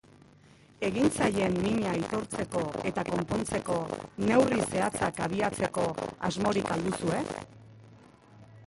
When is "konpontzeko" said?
3.11-3.77